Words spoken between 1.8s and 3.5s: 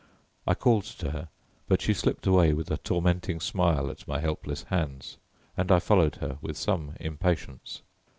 slipped away with a tormenting